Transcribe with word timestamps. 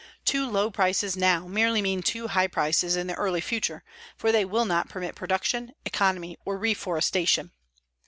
Too 0.25 0.49
low 0.49 0.71
prices 0.71 1.15
now 1.15 1.45
merely 1.47 1.79
mean 1.79 2.01
too 2.01 2.29
high 2.29 2.47
prices 2.47 2.95
in 2.95 3.05
the 3.05 3.13
early 3.13 3.39
future, 3.39 3.83
for 4.17 4.31
they 4.31 4.43
will 4.45 4.65
not 4.65 4.89
permit 4.89 5.13
protection, 5.13 5.73
economy 5.85 6.39
or 6.43 6.57
reforestation. 6.57 7.51